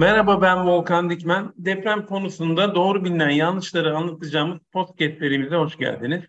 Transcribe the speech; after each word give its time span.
Merhaba 0.00 0.42
ben 0.42 0.66
Volkan 0.66 1.10
Dikmen. 1.10 1.52
Deprem 1.56 2.06
konusunda 2.06 2.74
doğru 2.74 3.04
bilinen 3.04 3.30
yanlışları 3.30 3.96
anlatacağımız 3.96 4.58
podcastlerimize 4.72 5.56
hoş 5.56 5.76
geldiniz. 5.76 6.24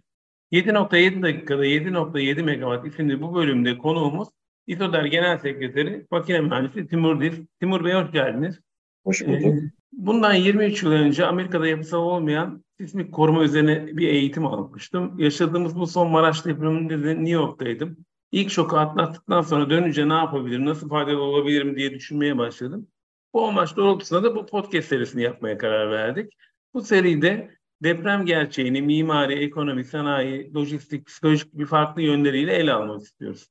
7.7 0.51 1.21
dakikada 1.21 1.65
7.7 1.65 2.43
megawatt 2.43 2.87
isimli 2.87 3.21
bu 3.21 3.35
bölümde 3.35 3.77
konuğumuz 3.77 4.27
İSODER 4.67 5.05
Genel 5.05 5.37
Sekreteri 5.37 6.07
Makine 6.11 6.41
Mühendisi 6.41 6.87
Timur 6.87 7.21
Diz. 7.21 7.33
Timur 7.59 7.85
Bey 7.85 7.93
hoş 7.93 8.11
geldiniz. 8.11 8.59
Hoş 9.03 9.25
bulduk. 9.27 9.45
Ee, 9.45 9.71
bundan 9.91 10.33
23 10.33 10.83
yıl 10.83 10.91
önce 10.91 11.25
Amerika'da 11.25 11.67
yapısal 11.67 11.99
olmayan 11.99 12.63
sismik 12.79 13.13
koruma 13.13 13.43
üzerine 13.43 13.97
bir 13.97 14.07
eğitim 14.07 14.45
almıştım. 14.45 15.19
Yaşadığımız 15.19 15.75
bu 15.75 15.87
son 15.87 16.11
Maraş 16.11 16.45
depreminde 16.45 17.03
de 17.03 17.15
New 17.15 17.29
York'taydım. 17.29 17.97
İlk 18.31 18.51
şoku 18.51 18.77
atlattıktan 18.77 19.41
sonra 19.41 19.69
dönünce 19.69 20.09
ne 20.09 20.13
yapabilirim, 20.13 20.65
nasıl 20.65 20.89
faydalı 20.89 21.21
olabilirim 21.21 21.75
diye 21.75 21.91
düşünmeye 21.91 22.37
başladım. 22.37 22.87
Bu 23.33 23.47
amaç 23.47 23.75
doğrultusunda 23.75 24.23
da 24.23 24.35
bu 24.35 24.45
podcast 24.45 24.87
serisini 24.87 25.21
yapmaya 25.21 25.57
karar 25.57 25.91
verdik. 25.91 26.33
Bu 26.73 26.81
seride 26.81 27.51
deprem 27.83 28.25
gerçeğini 28.25 28.81
mimari, 28.81 29.33
ekonomi, 29.33 29.85
sanayi, 29.85 30.53
lojistik, 30.53 31.05
psikolojik 31.07 31.53
bir 31.53 31.65
farklı 31.65 32.01
yönleriyle 32.01 32.53
ele 32.53 32.73
almak 32.73 33.01
istiyoruz. 33.01 33.47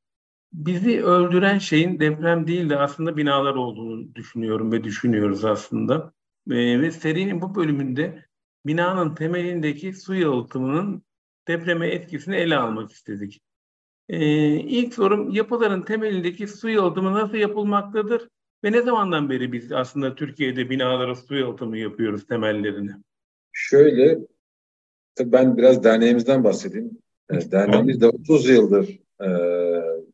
Bizi 0.53 1.05
öldüren 1.05 1.59
şeyin 1.59 2.01
deprem 2.01 2.47
değil 2.47 2.71
de 2.71 2.79
aslında 2.79 3.17
binalar 3.17 3.55
olduğunu 3.55 4.15
düşünüyorum 4.15 4.73
ve 4.73 4.85
düşünüyoruz 4.85 5.45
aslında. 5.45 6.13
Ee, 6.51 6.81
ve 6.81 6.91
serinin 6.91 7.41
bu 7.41 7.55
bölümünde 7.55 8.25
binanın 8.67 9.15
temelindeki 9.15 9.93
su 9.93 10.15
yalıtımının 10.15 11.03
depreme 11.49 11.89
etkisini 11.89 12.37
ele 12.37 12.57
almak 12.57 12.93
istedik. 12.93 13.41
Ee, 14.09 14.57
ilk 14.57 14.95
sorum 14.95 15.31
yapıların 15.31 15.83
temelindeki 15.83 16.49
su 16.49 16.69
yalıtımı 16.69 17.13
nasıl 17.13 17.37
yapılmaktadır 17.37 18.29
ve 18.65 18.73
ne 18.73 18.83
zamandan 18.83 19.31
beri 19.31 19.53
biz 19.53 19.73
aslında 19.73 20.15
Türkiye'de 20.15 20.71
binalara 20.71 21.15
su 21.15 21.35
yalıtımı 21.35 21.79
yapıyoruz 21.79 22.27
temellerini? 22.27 22.91
Şöyle, 23.53 24.19
tabii 25.15 25.33
ben 25.33 25.57
biraz 25.57 25.85
derneğimizden 25.85 26.45
bahsedeyim. 26.45 26.91
E, 27.31 27.51
derneğimiz 27.51 28.01
de 28.01 28.09
30 28.09 28.49
yıldır 28.49 28.99
e, 29.21 29.29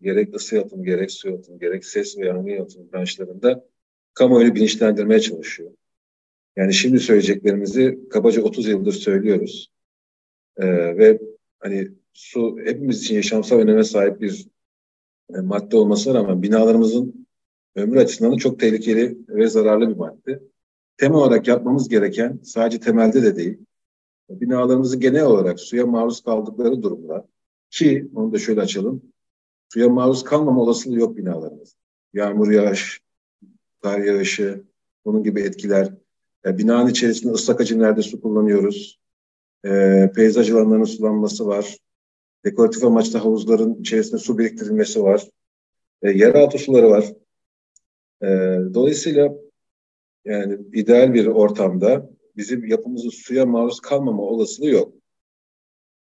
gerek 0.03 0.34
ısı 0.34 0.56
yalıtımı, 0.56 0.84
gerek 0.84 1.11
su 1.11 1.28
yalıtımı, 1.28 1.58
gerek 1.58 1.84
ses 1.84 2.19
ve 2.19 2.27
yangın 2.27 2.50
yalıtımı 2.50 2.92
branşlarında 2.92 3.64
kamuoyunu 4.14 4.55
bilinçlendirmeye 4.55 5.20
çalışıyor. 5.20 5.70
Yani 6.56 6.75
şimdi 6.75 7.00
söyleyeceklerimizi 7.00 7.98
kabaca 8.10 8.42
30 8.42 8.69
yıldır 8.69 8.92
söylüyoruz. 8.92 9.72
E, 10.56 10.66
ve 10.97 11.20
hani 11.58 11.88
su 12.12 12.58
hepimiz 12.64 13.03
için 13.03 13.14
yaşamsal 13.14 13.58
öneme 13.58 13.84
sahip 13.84 14.20
bir 14.20 14.47
e, 15.34 15.41
madde 15.41 15.77
olmasına 15.77 16.14
rağmen 16.14 16.42
binalarımızın 16.42 17.25
ömrü 17.77 17.98
açısından 17.98 18.32
da 18.32 18.36
çok 18.36 18.60
tehlikeli 18.60 19.19
ve 19.28 19.46
zararlı 19.46 19.88
bir 19.88 19.96
madde. 19.96 20.42
Temel 20.96 21.19
olarak 21.19 21.48
yapmamız 21.48 21.88
gereken 21.88 22.41
sadece 22.42 22.80
temelde 22.80 23.22
de 23.22 23.36
değil, 23.36 23.58
binalarımızı 24.30 24.96
genel 24.96 25.24
olarak 25.24 25.60
suya 25.60 25.86
maruz 25.86 26.20
kaldıkları 26.20 26.82
durumda 26.82 27.28
ki 27.70 28.08
onu 28.14 28.32
da 28.32 28.38
şöyle 28.38 28.60
açalım. 28.60 29.02
Suya 29.72 29.88
maruz 29.88 30.24
kalmama 30.24 30.62
olasılığı 30.62 30.98
yok 30.98 31.16
binalarımız. 31.16 31.77
Yağmur 32.14 32.50
yağış, 32.50 33.00
kar 33.82 33.98
yağışı, 33.98 34.64
bunun 35.04 35.22
gibi 35.22 35.41
etkiler. 35.41 35.92
E, 36.47 36.58
binanın 36.58 36.91
içerisinde 36.91 37.32
ıslak 37.32 37.60
hacimlerde 37.60 38.02
su 38.02 38.20
kullanıyoruz. 38.20 39.00
E, 39.64 40.10
peyzaj 40.14 40.50
alanlarının 40.50 40.84
sulanması 40.84 41.47
var. 41.47 41.78
Dekoratif 42.44 42.84
amaçlı 42.84 43.19
havuzların 43.19 43.74
içerisinde 43.74 44.19
su 44.19 44.38
biriktirilmesi 44.38 45.02
var. 45.02 45.28
E, 46.02 46.10
yeraltı 46.10 46.58
suları 46.58 46.91
var. 46.91 47.12
E, 48.22 48.27
dolayısıyla 48.75 49.34
yani 50.25 50.59
ideal 50.72 51.14
bir 51.14 51.27
ortamda 51.27 52.10
bizim 52.37 52.66
yapımızın 52.66 53.10
suya 53.10 53.47
maruz 53.47 53.81
kalmama 53.81 54.22
olasılığı 54.22 54.71
yok. 54.71 54.94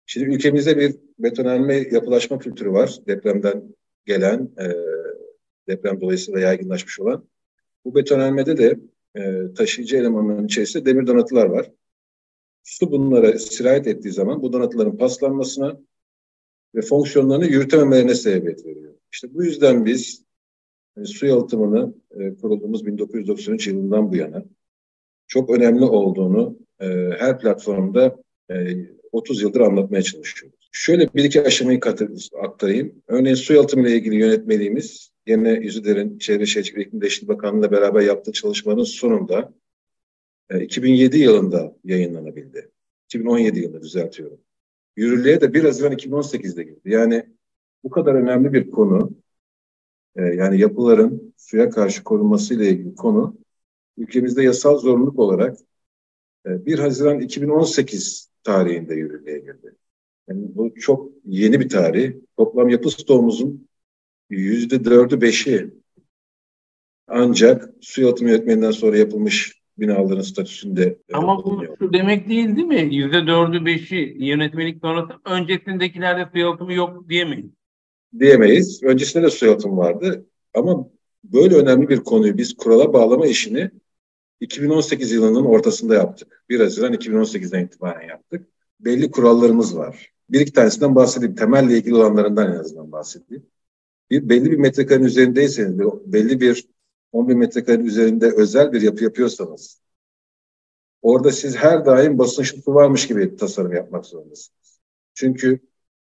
Şimdi 0.06 0.36
ülkemizde 0.36 0.78
bir 0.78 0.96
betonelme 1.20 1.76
yapılaşma 1.76 2.40
kültürü 2.40 2.72
var. 2.72 2.98
Depremden 3.08 3.76
gelen, 4.06 4.52
e, 4.60 4.66
deprem 5.68 6.02
dolayısıyla 6.02 6.40
yaygınlaşmış 6.40 7.00
olan. 7.00 7.28
Bu 7.86 7.96
betonelmede 7.96 8.58
de 8.58 8.80
e, 9.16 9.54
taşıyıcı 9.54 9.98
elemanların 9.98 10.46
içerisinde 10.46 10.86
demir 10.86 11.08
donatılar 11.08 11.46
var. 11.46 11.72
Su 12.64 12.92
bunlara 12.92 13.40
sirayet 13.40 13.88
ettiği 13.88 14.12
zaman 14.12 14.42
bu 14.42 14.54
donatıların 14.54 14.98
paslanmasına 14.98 15.80
ve 16.76 16.82
fonksiyonlarını 16.82 17.46
yürütememelerine 17.46 18.16
sebebiyet 18.16 18.66
veriyor. 18.66 18.94
İşte 19.12 19.34
bu 19.34 19.44
yüzden 19.44 19.86
biz 19.86 20.27
yani 20.98 21.08
su 21.08 21.26
yalıtımını 21.26 21.94
e, 22.12 22.36
kurulduğumuz 22.36 22.86
1993 22.86 23.68
yılından 23.68 24.12
bu 24.12 24.16
yana 24.16 24.46
çok 25.28 25.50
önemli 25.50 25.84
olduğunu 25.84 26.60
e, 26.80 26.86
her 27.20 27.40
platformda 27.40 28.18
e, 28.52 28.56
30 29.12 29.42
yıldır 29.42 29.62
anlatmaya 29.62 30.02
çalışıyoruz. 30.02 30.70
Şöyle 30.72 31.14
bir 31.16 31.24
iki 31.24 31.42
aşamayı 31.44 31.80
aktarayım. 32.44 33.04
Örneğin 33.08 33.36
su 33.36 33.54
yalıtımı 33.54 33.88
ile 33.88 33.96
ilgili 33.96 34.16
yönetmeliğimiz 34.16 35.12
yine 35.28 35.60
İzüder'in 35.64 36.18
Çevre 36.18 36.46
Şehircilik 36.46 36.78
ve 36.78 36.82
İklim 36.82 37.02
Değişikliği 37.02 37.28
Bakanlığı'yla 37.28 37.72
beraber 37.72 38.02
yaptığı 38.02 38.32
çalışmanın 38.32 38.84
sonunda 38.84 39.54
e, 40.50 40.62
2007 40.64 41.18
yılında 41.18 41.76
yayınlanabildi. 41.84 42.72
2017 43.06 43.60
yılında 43.60 43.82
düzeltiyorum. 43.82 44.40
Yürürlüğe 44.96 45.42
de 45.42 45.54
1 45.54 45.64
Haziran 45.64 45.94
2018'de 45.94 46.64
girdi. 46.64 46.82
Yani 46.86 47.26
bu 47.84 47.90
kadar 47.90 48.14
önemli 48.14 48.54
bir 48.54 48.72
konu 48.72 49.12
e, 50.18 50.22
yani 50.22 50.60
yapıların 50.60 51.34
suya 51.38 51.70
karşı 51.70 52.04
korunması 52.04 52.54
ile 52.54 52.70
ilgili 52.70 52.96
konu 52.96 53.38
ülkemizde 53.98 54.44
yasal 54.44 54.78
zorunluluk 54.78 55.20
olarak 55.20 55.58
e, 56.46 56.66
1 56.66 56.80
Haziran 56.80 57.20
2018 57.20 58.30
tarihinde 58.44 58.96
yürürlüğe 58.96 59.40
girdi. 59.40 59.76
Yani 60.28 60.42
bu 60.56 60.76
çok 60.76 61.12
yeni 61.26 61.60
bir 61.60 61.70
tarih. 61.70 62.14
Toplam 62.38 62.70
yapı 62.70 62.90
stoğumuzun 62.90 63.68
yüzde 64.30 64.86
dördü 64.86 65.22
beşi 65.22 65.70
ancak 67.08 67.70
su 67.82 68.02
yalıtım 68.02 68.28
yönetmeninden 68.28 68.72
sonra 68.72 68.98
yapılmış 68.98 69.62
binaların 69.78 70.22
statüsünde. 70.22 70.98
Ama 71.14 71.44
bu 71.44 71.64
şu 71.80 71.94
demek 71.94 72.30
değil 72.30 72.56
değil 72.56 72.68
mi? 72.68 72.96
Yüzde 72.96 73.28
dördü 73.28 73.66
beşi 73.66 74.16
yönetmelik 74.20 74.82
sonrası 74.82 75.14
öncesindekilerde 75.26 76.30
su 76.32 76.38
yalıtımı 76.38 76.74
yok 76.74 77.10
diyemeyiz 77.10 77.57
diyemeyiz. 78.20 78.84
Öncesinde 78.84 79.24
de 79.24 79.30
su 79.30 79.46
yalıtım 79.46 79.78
vardı. 79.78 80.26
Ama 80.54 80.90
böyle 81.24 81.56
önemli 81.56 81.90
bir 81.90 82.00
konuyu 82.00 82.38
biz 82.38 82.58
kurala 82.58 82.94
bağlama 82.94 83.28
işini 83.28 83.72
2018 84.40 85.12
yılının 85.12 85.46
ortasında 85.46 85.96
yaptık. 85.96 86.44
1 86.50 86.60
Haziran 86.60 86.94
2018'den 86.94 87.66
itibaren 87.66 88.08
yaptık. 88.08 88.48
Belli 88.80 89.12
kurallarımız 89.12 89.78
var. 89.78 90.14
Bir 90.30 90.40
iki 90.40 90.54
tanesinden 90.54 90.96
bahsedeyim. 90.96 91.36
Temelle 91.36 91.78
ilgili 91.78 91.96
olanlarından 91.96 92.52
en 92.54 92.60
azından 92.60 92.92
bahsedeyim. 92.92 93.46
Bir, 94.12 94.30
belli 94.30 94.52
bir 94.52 94.58
metrekarenin 94.58 95.06
üzerindeyseniz, 95.06 95.80
belli 96.06 96.42
bir 96.42 96.68
10 97.12 97.30
bin 97.30 97.38
metrekarenin 97.38 97.86
üzerinde 97.86 98.32
özel 98.32 98.74
bir 98.74 98.82
yapı 98.82 99.04
yapıyorsanız, 99.04 99.82
orada 101.02 101.32
siz 101.32 101.56
her 101.56 101.86
daim 101.86 102.18
basınçlı 102.18 102.74
varmış 102.74 103.08
gibi 103.08 103.36
tasarım 103.36 103.74
yapmak 103.74 104.06
zorundasınız. 104.06 104.80
Çünkü 105.14 105.60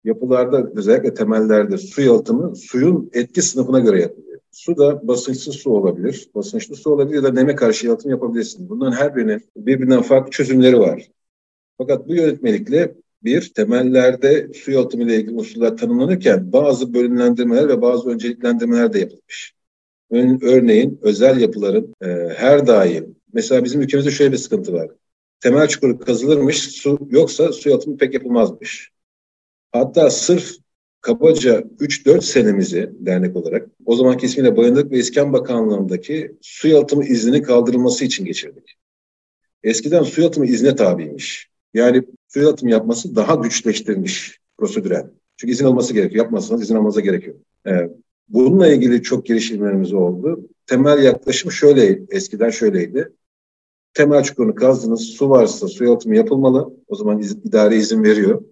yapılarda 0.05 0.71
özellikle 0.77 1.15
temellerde 1.15 1.79
su 1.79 2.03
yalıtımı 2.03 2.57
suyun 2.57 3.11
etki 3.13 3.43
sınıfına 3.43 3.81
göre 3.81 4.01
yapılıyor. 4.01 4.39
Su 4.51 4.77
da 4.77 5.09
basınçsız 5.09 5.55
su 5.55 5.71
olabilir, 5.71 6.29
basınçlı 6.35 6.77
su 6.77 6.91
olabilir 6.91 7.17
ya 7.17 7.23
da 7.23 7.33
neme 7.33 7.55
karşı 7.55 7.87
yalıtım 7.87 8.11
yapabilirsiniz. 8.11 8.69
Bunların 8.69 8.97
her 8.97 9.17
birinin 9.17 9.41
birbirinden 9.57 10.03
farklı 10.03 10.31
çözümleri 10.31 10.79
var. 10.79 11.11
Fakat 11.79 12.09
bu 12.09 12.15
yönetmelikle 12.15 12.95
bir, 13.25 13.53
temellerde 13.55 14.53
su 14.55 14.71
yalıtımı 14.71 15.05
ile 15.05 15.17
ilgili 15.17 15.35
usuller 15.35 15.77
tanımlanırken 15.77 16.53
bazı 16.53 16.95
bölümlendirmeler 16.95 17.69
ve 17.69 17.83
bazı 17.83 18.09
önceliklendirmeler 18.09 18.93
de 18.93 18.99
yapılmış. 18.99 19.55
Örneğin 20.43 20.99
özel 21.03 21.41
yapıların 21.41 21.95
e, 22.03 22.07
her 22.37 22.67
daim, 22.67 23.17
mesela 23.33 23.65
bizim 23.65 23.81
ülkemizde 23.81 24.11
şöyle 24.11 24.33
bir 24.33 24.37
sıkıntı 24.37 24.73
var. 24.73 24.91
Temel 25.41 25.69
çukuru 25.69 25.99
kazılırmış, 25.99 26.59
su 26.59 26.99
yoksa 27.11 27.53
su 27.53 27.69
yalıtımı 27.69 27.97
pek 27.97 28.15
yapılmazmış. 28.15 28.93
Hatta 29.73 30.11
sırf 30.11 30.53
kabaca 31.01 31.61
3-4 31.61 32.23
senemizi 32.23 32.91
dernek 33.01 33.37
olarak 33.37 33.69
o 33.87 33.97
zamanki 33.97 34.27
ismiyle 34.27 34.57
Bayındık 34.57 34.91
ve 34.91 34.99
İskan 34.99 35.33
Bakanlığı'ndaki 35.33 36.37
su 36.41 36.69
yalıtımı 36.69 37.05
iznini 37.05 37.43
kaldırılması 37.43 38.05
için 38.05 38.25
geçirdik. 38.25 38.75
Eskiden 39.63 40.03
su 40.03 40.21
yalıtımı 40.21 40.47
izne 40.47 40.77
tabiymiş. 40.77 41.51
Yani 41.75 42.03
su 42.29 42.41
yalıtımı 42.41 42.71
yapması 42.71 43.17
daha 43.17 43.35
güçleştirilmiş 43.35 44.39
prosedürel. 44.59 45.07
Çünkü 45.37 45.53
izin 45.53 45.65
alması 45.65 45.95
gerekiyor. 45.95 46.25
Yapmazsanız 46.25 46.63
izin 46.63 46.75
almanıza 46.77 47.01
gerekiyor. 47.01 47.37
Ee, 47.67 47.91
bununla 48.29 48.69
ilgili 48.69 49.03
çok 49.03 49.27
girişimlerimiz 49.27 49.93
oldu. 49.93 50.49
Temel 50.67 51.03
yaklaşım 51.03 51.53
şöyle, 51.53 52.03
eskiden 52.11 52.51
şöyleydi. 52.51 53.13
Temel 53.95 54.23
çukurunu 54.23 54.55
kazdınız, 54.55 55.01
su 55.01 55.31
varsa 55.31 55.69
su 55.69 55.85
yalıtımı 55.85 56.17
yapılmalı. 56.17 56.77
O 56.89 56.97
zaman 56.97 57.19
iz, 57.19 57.33
idare 57.33 57.77
izin 57.77 58.05
veriyor. 58.05 58.43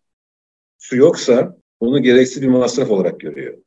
Su 0.80 0.96
yoksa 0.96 1.56
bunu 1.80 2.02
gereksiz 2.02 2.42
bir 2.42 2.48
masraf 2.48 2.90
olarak 2.90 3.20
görüyor. 3.20 3.58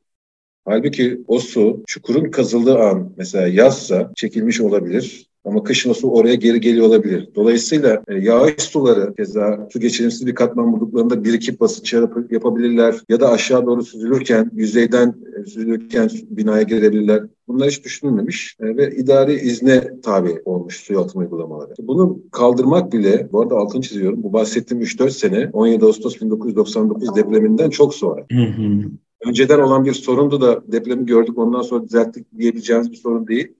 Halbuki 0.64 1.20
o 1.26 1.38
su 1.38 1.82
çukurun 1.86 2.30
kazıldığı 2.30 2.78
an 2.78 3.14
mesela 3.16 3.48
yazsa 3.48 4.12
çekilmiş 4.16 4.60
olabilir. 4.60 5.26
Ama 5.44 5.62
kışın 5.62 5.92
su 5.92 6.10
oraya 6.10 6.34
geri 6.34 6.60
geliyor 6.60 6.86
olabilir. 6.86 7.28
Dolayısıyla 7.34 8.02
e, 8.08 8.14
yağış 8.14 8.62
suları 8.62 9.14
keza 9.14 9.68
su 9.72 9.80
geçirimsiz 9.80 10.26
bir 10.26 10.34
katman 10.34 10.72
bulduklarında 10.72 11.24
birikip 11.24 11.60
basınç 11.60 11.94
yapabilirler 12.30 12.94
ya 13.08 13.20
da 13.20 13.30
aşağı 13.30 13.66
doğru 13.66 13.82
süzülürken 13.82 14.50
yüzeyden 14.54 15.14
e, 15.38 15.46
süzülürken 15.46 16.10
binaya 16.30 16.62
girebilirler. 16.62 17.22
Bunlar 17.48 17.68
hiç 17.68 17.84
düşünülmemiş 17.84 18.56
e, 18.60 18.76
ve 18.76 18.96
idari 18.96 19.34
izne 19.34 20.00
tabi 20.02 20.42
olmuş 20.44 20.76
su 20.76 20.92
yalıtım 20.94 21.20
uygulamaları. 21.20 21.74
Bunu 21.78 22.18
kaldırmak 22.32 22.92
bile, 22.92 23.28
bu 23.32 23.40
arada 23.40 23.56
altını 23.56 23.82
çiziyorum, 23.82 24.22
bu 24.22 24.32
bahsettiğim 24.32 24.82
3-4 24.82 25.10
sene 25.10 25.50
17 25.52 25.84
Ağustos 25.84 26.20
1999 26.20 27.16
depreminden 27.16 27.70
çok 27.70 27.94
sonra. 27.94 28.26
Hı 28.32 28.42
hı. 28.42 28.90
Önceden 29.26 29.58
olan 29.58 29.84
bir 29.84 29.92
sorundu 29.92 30.40
da 30.40 30.62
depremi 30.72 31.06
gördük 31.06 31.38
ondan 31.38 31.62
sonra 31.62 31.84
düzelttik 31.84 32.38
diyebileceğimiz 32.38 32.90
bir 32.90 32.96
sorun 32.96 33.26
değil 33.26 33.54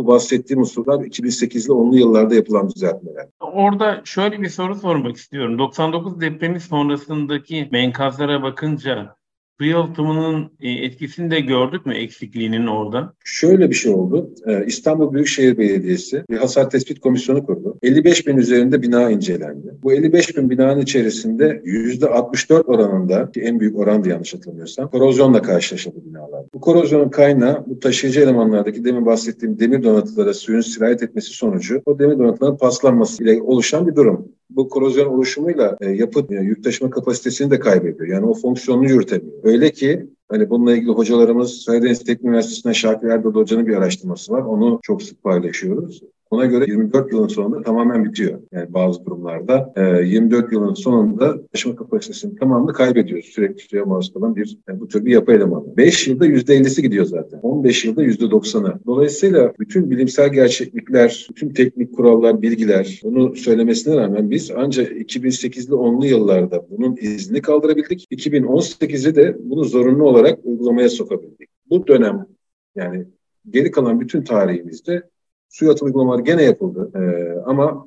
bu 0.00 0.06
bahsettiğim 0.06 0.60
unsurlar 0.60 0.94
2008'li 0.94 1.72
10'lu 1.72 1.96
yıllarda 1.96 2.34
yapılan 2.34 2.70
düzeltmeler. 2.70 3.26
Orada 3.40 4.00
şöyle 4.04 4.42
bir 4.42 4.48
soru 4.48 4.74
sormak 4.74 5.16
istiyorum. 5.16 5.58
99 5.58 6.20
depremi 6.20 6.60
sonrasındaki 6.60 7.68
menkazlara 7.72 8.42
bakınca 8.42 9.16
su 9.60 9.66
yalıtımının 9.66 10.50
e, 10.60 10.70
etkisini 10.70 11.30
de 11.30 11.40
gördük 11.40 11.86
mü 11.86 11.94
eksikliğinin 11.94 12.66
orada? 12.66 13.12
Şöyle 13.24 13.70
bir 13.70 13.74
şey 13.74 13.92
oldu. 13.92 14.30
Ee, 14.46 14.64
İstanbul 14.66 15.12
Büyükşehir 15.12 15.58
Belediyesi 15.58 16.24
bir 16.30 16.36
hasar 16.36 16.70
tespit 16.70 17.00
komisyonu 17.00 17.46
kurdu. 17.46 17.78
55 17.82 18.26
bin 18.26 18.36
üzerinde 18.36 18.82
bina 18.82 19.10
incelendi. 19.10 19.74
Bu 19.82 19.92
55 19.92 20.36
bin 20.36 20.50
binanın 20.50 20.80
içerisinde 20.80 21.62
%64 21.64 22.64
oranında 22.64 23.30
ki 23.30 23.40
en 23.40 23.60
büyük 23.60 23.78
orandı 23.78 24.08
yanlış 24.08 24.34
hatırlamıyorsam 24.34 24.90
korozyonla 24.90 25.42
karşılaşıldı 25.42 26.04
binalar. 26.04 26.44
Bu 26.54 26.60
korozyonun 26.60 27.08
kaynağı 27.08 27.64
bu 27.66 27.80
taşıyıcı 27.80 28.20
elemanlardaki 28.20 28.84
demin 28.84 29.06
bahsettiğim 29.06 29.58
demir 29.58 29.82
donatılara 29.82 30.34
suyun 30.34 30.60
sirayet 30.60 31.02
etmesi 31.02 31.30
sonucu 31.30 31.82
o 31.86 31.98
demir 31.98 32.18
donatıların 32.18 32.56
paslanması 32.56 33.24
ile 33.24 33.42
oluşan 33.42 33.86
bir 33.86 33.96
durum 33.96 34.28
bu 34.50 34.68
korozyon 34.68 35.06
oluşumuyla 35.06 35.76
e, 35.80 35.90
yapı 35.90 36.26
yani 36.30 36.46
yük 36.46 36.64
taşıma 36.64 36.90
kapasitesini 36.90 37.50
de 37.50 37.60
kaybediyor. 37.60 38.08
Yani 38.08 38.26
o 38.26 38.34
fonksiyonunu 38.34 38.88
yürütemiyor. 38.88 39.44
Öyle 39.44 39.72
ki 39.72 40.06
Hani 40.30 40.50
bununla 40.50 40.76
ilgili 40.76 40.90
hocalarımız 40.90 41.64
Karadeniz 41.66 42.04
Teknik 42.04 42.24
Üniversitesi'nden 42.24 42.72
Şakir 42.72 43.08
Erdoğan 43.08 43.34
Hoca'nın 43.34 43.66
bir 43.66 43.76
araştırması 43.76 44.32
var. 44.32 44.42
Onu 44.42 44.80
çok 44.82 45.02
sık 45.02 45.22
paylaşıyoruz. 45.22 46.02
Ona 46.30 46.46
göre 46.46 46.64
24 46.68 47.12
yılın 47.12 47.28
sonunda 47.28 47.62
tamamen 47.62 48.04
bitiyor. 48.04 48.40
Yani 48.52 48.74
bazı 48.74 49.04
durumlarda 49.04 49.72
e, 49.76 49.82
24 50.06 50.52
yılın 50.52 50.74
sonunda 50.74 51.46
taşıma 51.46 51.76
kapasitesinin 51.76 52.36
tamamını 52.36 52.72
kaybediyoruz. 52.72 53.26
Sürekli 53.26 53.62
suya 53.62 53.84
maruz 53.84 54.12
kalan 54.12 54.36
bir 54.36 54.58
yani 54.68 54.80
bu 54.80 54.88
tür 54.88 55.04
bir 55.04 55.10
yapı 55.10 55.32
elemanı. 55.32 55.76
5 55.76 56.08
yılda 56.08 56.26
%50'si 56.26 56.82
gidiyor 56.82 57.04
zaten. 57.04 57.38
15 57.38 57.84
yılda 57.84 58.04
%90'ı. 58.04 58.80
Dolayısıyla 58.86 59.52
bütün 59.58 59.90
bilimsel 59.90 60.32
gerçeklikler, 60.32 61.26
bütün 61.30 61.48
teknik 61.48 61.96
kurallar, 61.96 62.42
bilgiler 62.42 63.00
bunu 63.04 63.36
söylemesine 63.36 63.96
rağmen 63.96 64.30
biz 64.30 64.50
ancak 64.56 64.92
2008'li 64.92 65.74
10'lu 65.74 66.06
yıllarda 66.06 66.66
bunun 66.70 66.96
izni 66.96 67.42
kaldırabildik. 67.42 68.06
2018'de 68.12 69.14
de 69.14 69.36
bunu 69.40 69.64
zorunlu 69.64 70.04
olarak 70.04 70.38
uygulamaya 70.44 70.88
sokabildik. 70.88 71.48
Bu 71.70 71.86
dönem 71.86 72.26
yani 72.74 73.06
geri 73.50 73.70
kalan 73.70 74.00
bütün 74.00 74.22
tarihimizde 74.22 75.02
su 75.50 75.64
yalıtım 75.64 75.86
uygulamaları 75.86 76.22
gene 76.22 76.42
yapıldı. 76.42 76.90
Ee, 76.94 77.40
ama 77.46 77.86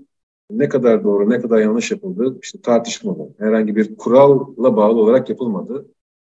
ne 0.49 0.69
kadar 0.69 1.03
doğru, 1.03 1.29
ne 1.29 1.41
kadar 1.41 1.59
yanlış 1.59 1.91
yapıldı 1.91 2.37
işte 2.41 2.61
tartışmalı. 2.61 3.29
Herhangi 3.39 3.75
bir 3.75 3.95
kuralla 3.95 4.77
bağlı 4.77 4.99
olarak 4.99 5.29
yapılmadı. 5.29 5.85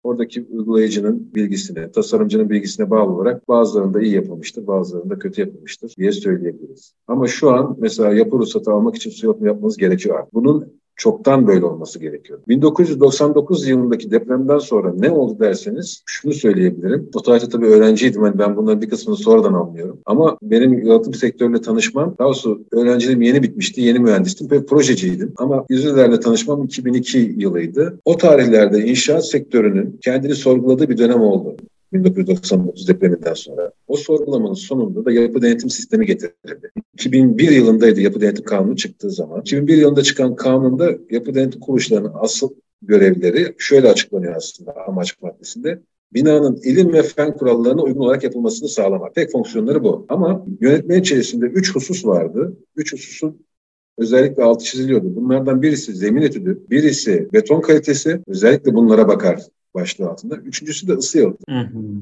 Oradaki 0.02 0.46
uygulayıcının 0.50 1.34
bilgisine, 1.34 1.90
tasarımcının 1.90 2.50
bilgisine 2.50 2.90
bağlı 2.90 3.12
olarak 3.12 3.48
bazılarında 3.48 4.00
iyi 4.00 4.14
yapılmıştır, 4.14 4.66
bazılarında 4.66 5.18
kötü 5.18 5.40
yapılmıştır 5.40 5.94
diye 5.98 6.12
söyleyebiliriz. 6.12 6.94
Ama 7.06 7.26
şu 7.26 7.50
an 7.50 7.76
mesela 7.78 8.14
yapı 8.14 8.38
ruhsatı 8.38 8.72
almak 8.72 8.96
için 8.96 9.10
su 9.10 9.26
yalıtımı 9.26 9.48
yapmanız 9.48 9.76
gerekiyor. 9.76 10.26
Bunun 10.32 10.80
çoktan 10.96 11.46
böyle 11.46 11.64
olması 11.64 11.98
gerekiyor. 11.98 12.38
1999 12.48 13.68
yılındaki 13.68 14.10
depremden 14.10 14.58
sonra 14.58 14.94
ne 14.98 15.10
oldu 15.10 15.40
derseniz 15.40 16.02
şunu 16.06 16.32
söyleyebilirim. 16.32 17.10
O 17.14 17.22
tarihte 17.22 17.48
tabii 17.48 17.66
öğrenciydim. 17.66 18.24
Yani 18.24 18.38
ben 18.38 18.56
bunların 18.56 18.82
bir 18.82 18.88
kısmını 18.88 19.16
sonradan 19.16 19.52
anlıyorum. 19.52 19.98
Ama 20.06 20.38
benim 20.42 20.86
yalıtım 20.86 21.14
sektörüyle 21.14 21.60
tanışmam, 21.60 22.14
daha 22.18 22.28
doğrusu 22.28 22.64
öğrenciliğim 22.72 23.22
yeni 23.22 23.42
bitmişti. 23.42 23.80
Yeni 23.80 23.98
mühendistim 23.98 24.50
ve 24.50 24.66
projeciydim. 24.66 25.32
Ama 25.36 25.64
yüzlerle 25.70 26.20
tanışmam 26.20 26.64
2002 26.64 27.34
yılıydı. 27.36 28.00
O 28.04 28.16
tarihlerde 28.16 28.84
inşaat 28.86 29.26
sektörünün 29.26 29.98
kendini 30.02 30.34
sorguladığı 30.34 30.88
bir 30.88 30.98
dönem 30.98 31.20
oldu. 31.20 31.56
1999 32.04 32.88
depreminden 32.88 33.34
sonra. 33.34 33.72
O 33.88 33.96
sorgulamanın 33.96 34.54
sonunda 34.54 35.04
da 35.04 35.12
yapı 35.12 35.42
denetim 35.42 35.70
sistemi 35.70 36.06
getirildi. 36.06 36.70
2001 36.94 37.50
yılındaydı 37.50 38.00
yapı 38.00 38.20
denetim 38.20 38.44
kanunu 38.44 38.76
çıktığı 38.76 39.10
zaman. 39.10 39.40
2001 39.40 39.76
yılında 39.76 40.02
çıkan 40.02 40.36
kanunda 40.36 40.94
yapı 41.10 41.34
denetim 41.34 41.60
kuruluşlarının 41.60 42.12
asıl 42.14 42.50
görevleri 42.82 43.54
şöyle 43.58 43.88
açıklanıyor 43.88 44.36
aslında 44.36 44.74
amaç 44.88 45.22
maddesinde. 45.22 45.82
Binanın 46.12 46.60
ilim 46.64 46.92
ve 46.92 47.02
fen 47.02 47.36
kurallarına 47.36 47.82
uygun 47.82 48.00
olarak 48.00 48.24
yapılmasını 48.24 48.68
sağlamak. 48.68 49.14
Tek 49.14 49.32
fonksiyonları 49.32 49.84
bu. 49.84 50.06
Ama 50.08 50.46
yönetmen 50.60 51.00
içerisinde 51.00 51.46
üç 51.46 51.74
husus 51.74 52.06
vardı. 52.06 52.56
Üç 52.76 52.92
hususun 52.92 53.46
özellikle 53.98 54.42
altı 54.42 54.64
çiziliyordu. 54.64 55.16
Bunlardan 55.16 55.62
birisi 55.62 55.94
zemin 55.94 56.22
etüdü, 56.22 56.62
birisi 56.70 57.28
beton 57.32 57.60
kalitesi, 57.60 58.20
özellikle 58.26 58.74
bunlara 58.74 59.08
bakar 59.08 59.40
başlığı 59.76 60.08
altında. 60.08 60.36
Üçüncüsü 60.36 60.88
de 60.88 60.92
ısı 60.92 61.18
yalıtımı. 61.18 61.56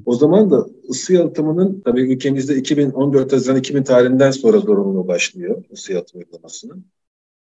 O 0.06 0.14
zaman 0.14 0.50
da 0.50 0.66
ısı 0.90 1.12
yalıtımının 1.14 1.82
tabii 1.84 2.12
ülkemizde 2.12 2.56
2014 2.56 3.32
Haziran 3.32 3.58
2000 3.58 3.82
tarihinden 3.82 4.30
sonra 4.30 4.58
zorunluluğu 4.58 5.08
başlıyor 5.08 5.64
ısı 5.72 5.92
yalıtım 5.92 6.20
uygulamasının. 6.20 6.84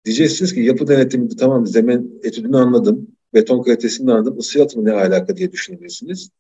Diyeceksiniz 0.05 0.55
ki 0.55 0.61
yapı 0.61 0.88
denetiminde 0.88 1.37
tamam 1.37 1.67
zemin 1.67 2.21
etüdünü 2.23 2.56
anladım, 2.56 3.09
beton 3.35 3.62
kalitesini 3.62 4.12
anladım, 4.12 4.38
ısı 4.38 4.59
yalıtımı 4.59 4.85
ne 4.85 4.93
alaka 4.93 5.37
diye 5.37 5.53
düşünebilirsiniz. 5.53 6.31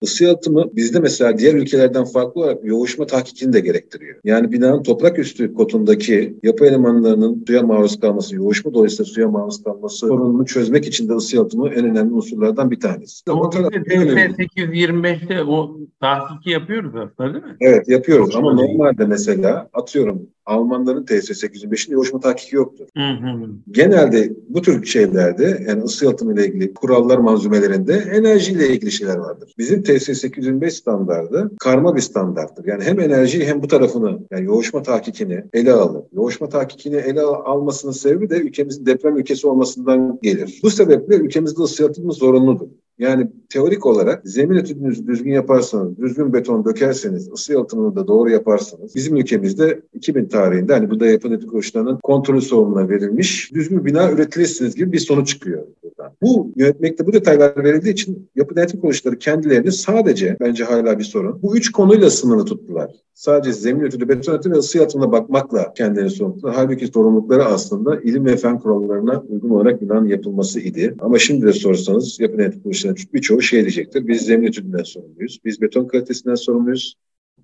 Isı 0.00 0.24
yalıtımı 0.24 0.76
bizde 0.76 1.00
mesela 1.00 1.38
diğer 1.38 1.54
ülkelerden 1.54 2.04
farklı 2.04 2.40
olarak 2.40 2.64
yoğuşma 2.64 3.06
tahkikini 3.06 3.52
de 3.52 3.60
gerektiriyor. 3.60 4.16
Yani 4.24 4.52
binanın 4.52 4.82
toprak 4.82 5.18
üstü 5.18 5.54
kotundaki 5.54 6.38
yapı 6.42 6.66
elemanlarının 6.66 7.44
suya 7.46 7.62
maruz 7.62 8.00
kalması, 8.00 8.34
yoğuşma 8.34 8.74
dolayısıyla 8.74 9.04
suya 9.04 9.28
maruz 9.28 9.64
kalması 9.64 9.96
sorununu 9.96 10.46
çözmek 10.46 10.86
için 10.86 11.08
de 11.08 11.12
ısı 11.12 11.36
yalıtımı 11.36 11.68
en 11.68 11.84
önemli 11.84 12.14
unsurlardan 12.14 12.70
bir 12.70 12.80
tanesi. 12.80 13.22
Ama 13.30 13.50
biz 13.52 13.58
de 13.58 13.84
DS 13.84 14.38
825'te 14.38 15.44
o 15.44 15.76
tahkiki 16.00 16.50
yapıyoruz 16.50 16.94
aslında 16.94 17.34
değil 17.34 17.44
mi? 17.44 17.56
Evet 17.60 17.88
yapıyoruz 17.88 18.30
Çok 18.30 18.44
ama 18.44 18.54
normalde 18.54 19.06
mesela 19.06 19.68
atıyorum 19.72 20.28
Almanların 20.46 21.04
TS805'inde 21.04 21.92
yoğuşma 21.92 22.20
tahkiki 22.20 22.56
yoktur. 22.56 22.86
Hı 22.96 23.02
hı. 23.02 23.48
Genelde 23.70 24.32
bu 24.48 24.62
tür 24.62 24.86
şeylerde 24.86 25.64
yani 25.68 25.82
ısı 25.82 26.04
yalıtımı 26.04 26.34
ile 26.34 26.46
ilgili 26.46 26.74
kurallar 26.74 27.18
malzemelerinde 27.18 27.94
enerjiyle 27.94 28.68
ilgili 28.68 28.92
şeyler 28.92 29.16
vardır. 29.16 29.54
Bizim 29.58 29.82
TS825 29.86 30.70
standardı 30.70 31.50
karma 31.60 31.96
bir 31.96 32.00
standarttır. 32.00 32.66
Yani 32.66 32.84
hem 32.84 33.00
enerjiyi 33.00 33.46
hem 33.46 33.62
bu 33.62 33.68
tarafını 33.68 34.18
yani 34.30 34.44
yoğuşma 34.44 34.82
tahkikini 34.82 35.44
ele 35.52 35.72
alır. 35.72 36.02
Yoğuşma 36.12 36.48
tahkikini 36.48 36.96
ele 36.96 37.22
almasının 37.22 37.92
sebebi 37.92 38.30
de 38.30 38.36
ülkemizin 38.36 38.86
deprem 38.86 39.16
ülkesi 39.16 39.46
olmasından 39.46 40.18
gelir. 40.22 40.60
Bu 40.62 40.70
sebeple 40.70 41.16
ülkemizde 41.16 41.62
ısı 41.62 41.82
yalıtımı 41.82 42.12
zorunludur. 42.12 42.68
Yani 42.98 43.28
teorik 43.48 43.86
olarak 43.86 44.28
zemin 44.28 44.56
etüdünüzü 44.56 45.06
düzgün 45.06 45.32
yaparsanız, 45.32 45.98
düzgün 45.98 46.32
beton 46.32 46.64
dökerseniz, 46.64 47.32
ısı 47.32 47.52
yalıtımını 47.52 47.96
da 47.96 48.08
doğru 48.08 48.30
yaparsanız 48.30 48.94
bizim 48.94 49.16
ülkemizde 49.16 49.80
2000 49.94 50.28
tarihinde 50.28 50.72
hani 50.72 50.90
bu 50.90 51.00
da 51.00 51.06
yapı 51.06 51.30
denetim 51.30 51.48
kuruluşlarının 51.48 51.98
kontrolü 52.02 52.40
sorumluluğuna 52.40 52.88
verilmiş 52.88 53.52
düzgün 53.54 53.84
bina 53.84 54.12
üretilirsiniz 54.12 54.74
gibi 54.74 54.92
bir 54.92 54.98
sonuç 54.98 55.28
çıkıyor 55.28 55.66
buradan. 55.82 56.12
Bu 56.22 56.52
yönetmekte 56.56 57.06
bu 57.06 57.12
detaylar 57.12 57.64
verildiği 57.64 57.92
için 57.92 58.28
yapı 58.36 58.56
denetim 58.56 58.80
kuruluşları 58.80 59.18
kendilerini 59.18 59.72
sadece 59.72 60.36
bence 60.40 60.64
hala 60.64 60.98
bir 60.98 61.04
sorun. 61.04 61.42
Bu 61.42 61.56
üç 61.56 61.72
konuyla 61.72 62.10
sınırlı 62.10 62.44
tuttular. 62.44 63.05
Sadece 63.16 63.52
zemin 63.52 63.86
etüdü, 63.86 64.08
beton 64.08 64.34
etüdü 64.34 64.54
ve 64.54 64.58
ısı 64.58 64.78
yalıtımına 64.78 65.12
bakmakla 65.12 65.72
kendilerini 65.72 66.10
sorumlular. 66.10 66.54
Halbuki 66.54 66.86
sorumlulukları 66.86 67.44
aslında 67.44 68.00
ilim 68.00 68.24
ve 68.24 68.36
fen 68.36 68.58
kurallarına 68.58 69.20
uygun 69.28 69.50
olarak 69.50 69.82
binanın 69.82 70.08
yapılması 70.08 70.60
idi. 70.60 70.94
Ama 71.00 71.18
şimdi 71.18 71.46
de 71.46 71.52
sorsanız 71.52 72.20
yapı 72.20 72.38
denetim 72.38 72.60
kuruluşları 72.60 72.94
birçoğu 73.12 73.42
şey 73.42 73.60
diyecektir. 73.60 74.06
Biz 74.08 74.22
zemin 74.22 74.46
etüdünden 74.46 74.82
sorumluyuz. 74.82 75.38
Biz 75.44 75.60
beton 75.60 75.86
kalitesinden 75.86 76.34
sorumluyuz. 76.34 76.94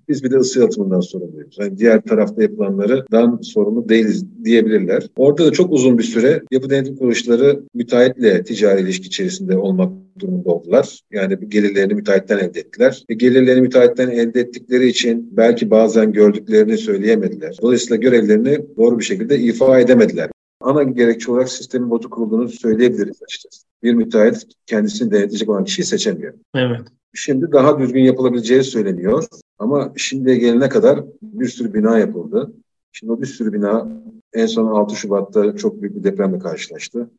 Biz 0.09 0.25
bir 0.25 0.31
de 0.31 0.37
ısı 0.37 0.61
yalıtımından 0.61 1.01
sorumluyuz. 1.01 1.57
Yani 1.59 1.79
diğer 1.79 2.03
tarafta 2.03 2.43
yapılanlardan 2.43 3.39
sorumlu 3.43 3.89
değiliz 3.89 4.45
diyebilirler. 4.45 5.07
Orada 5.17 5.47
da 5.47 5.53
çok 5.53 5.73
uzun 5.73 5.99
bir 5.99 6.03
süre 6.03 6.43
yapı 6.51 6.71
denetim 6.71 6.97
kuruluşları 6.97 7.63
müteahhitle 7.75 8.45
ticari 8.45 8.81
ilişki 8.81 9.07
içerisinde 9.07 9.59
olmak 9.59 9.93
durumunda 10.19 10.51
oldular. 10.51 11.01
Yani 11.13 11.49
gelirlerini 11.49 11.95
müteahhitten 11.95 12.39
elde 12.39 12.61
ettiler. 12.61 13.05
E, 13.09 13.15
gelirlerini 13.15 13.61
müteahhitten 13.61 14.11
elde 14.11 14.41
ettikleri 14.41 14.89
için 14.89 15.37
belki 15.37 15.71
bazen 15.71 16.13
gördüklerini 16.13 16.79
söyleyemediler. 16.79 17.59
Dolayısıyla 17.63 17.97
görevlerini 17.97 18.59
doğru 18.77 18.99
bir 18.99 19.05
şekilde 19.05 19.39
ifa 19.39 19.81
edemediler 19.81 20.31
ana 20.63 20.83
gerekçe 20.83 21.33
olarak 21.33 21.49
sistemin 21.49 21.91
botu 21.91 22.11
kurulduğunu 22.11 22.49
söyleyebiliriz 22.49 23.23
açıkçası. 23.23 23.67
Bir 23.83 23.95
müteahhit 23.95 24.47
kendisini 24.67 25.11
denetleyecek 25.11 25.49
olan 25.49 25.65
kişiyi 25.65 25.85
seçemiyor. 25.85 26.35
Evet. 26.55 26.81
Şimdi 27.15 27.53
daha 27.53 27.79
düzgün 27.79 28.03
yapılabileceği 28.03 28.65
söyleniyor. 28.65 29.25
Ama 29.59 29.93
şimdiye 29.97 30.37
gelene 30.37 30.69
kadar 30.69 31.05
bir 31.23 31.49
sürü 31.49 31.75
bina 31.75 31.99
yapıldı. 31.99 32.53
Şimdi 32.93 33.13
o 33.13 33.21
bir 33.21 33.27
sürü 33.27 33.53
bina 33.53 34.03
en 34.33 34.47
son 34.47 34.67
6 34.67 34.97
Şubat'ta 34.97 35.57
çok 35.57 35.83
büyük 35.83 35.97
bir 35.97 36.05
depremle 36.05 36.39
karşılaştı. 36.39 37.11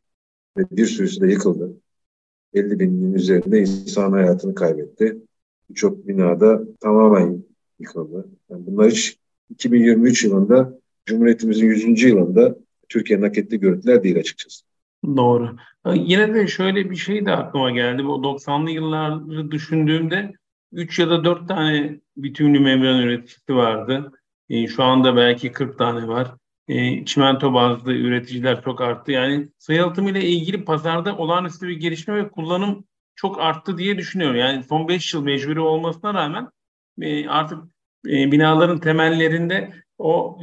Ve 0.58 0.64
bir 0.72 0.86
sürüsü 0.86 1.22
de 1.22 1.28
yıkıldı. 1.28 1.74
50 2.54 2.80
binin 2.80 3.14
üzerinde 3.14 3.60
insan 3.60 4.12
hayatını 4.12 4.56
kaybetti. 4.56 5.18
Birçok 5.70 6.08
binada 6.08 6.64
tamamen 6.80 7.44
yıkıldı. 7.80 8.28
Yani 8.50 8.66
bunlar 8.66 8.92
hiç 8.92 9.18
2023 9.50 10.24
yılında 10.24 10.80
Cumhuriyetimizin 11.06 11.68
100. 11.68 12.04
yılında 12.04 12.58
Türkiye'nin 12.90 13.24
hak 13.24 13.38
ettiği 13.38 13.60
görüntüler 13.60 14.04
değil 14.04 14.20
açıkçası. 14.20 14.66
Doğru. 15.04 15.56
Yine 15.94 16.34
de 16.34 16.48
şöyle 16.48 16.90
bir 16.92 16.96
şey 16.96 17.26
de 17.26 17.32
aklıma 17.32 17.72
geldi. 17.72 18.06
Bu 18.06 18.10
90'lı 18.10 18.72
yılları 18.72 19.52
düşündüğümde 19.52 20.34
3 20.72 21.00
ya 21.00 21.10
da 21.10 21.24
4 21.24 21.48
tane 21.48 22.00
bitümlü 22.18 22.60
membran 22.60 23.02
üreticisi 23.02 23.56
vardı. 23.56 24.12
E, 24.50 24.68
şu 24.68 24.84
anda 24.84 25.16
belki 25.16 25.52
40 25.52 25.78
tane 25.78 26.08
var. 26.08 26.32
E, 26.68 27.06
çimento 27.06 27.54
bazlı 27.54 27.94
üreticiler 27.94 28.62
çok 28.64 28.82
arttı. 28.82 29.12
Yani 29.12 29.50
yalıtımı 29.70 30.10
ile 30.10 30.26
ilgili 30.26 30.66
pazarda 30.66 31.18
olağanüstü 31.18 31.68
bir 31.68 31.80
gelişme 31.80 32.16
ve 32.16 32.30
kullanım 32.30 32.86
çok 33.16 33.40
arttı 33.40 33.78
diye 33.78 33.98
düşünüyorum. 33.98 34.38
Yani 34.38 34.64
son 34.64 34.88
5 34.88 35.14
yıl 35.14 35.24
mecburi 35.24 35.60
olmasına 35.60 36.14
rağmen 36.14 36.50
e, 37.02 37.28
artık 37.28 37.60
binaların 38.06 38.80
temellerinde 38.80 39.74
o 39.98 40.38